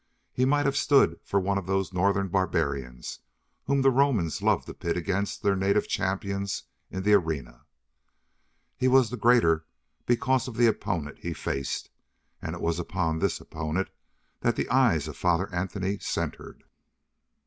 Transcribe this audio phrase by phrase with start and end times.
[0.33, 3.19] He might have stood for one of those northern barbarians
[3.65, 7.65] whom the Romans loved to pit against their native champions in the arena.
[8.75, 9.67] He was the greater
[10.07, 11.91] because of the opponent he faced,
[12.41, 13.89] and it was upon this opponent
[14.39, 16.63] that the eyes of Father Anthony centered.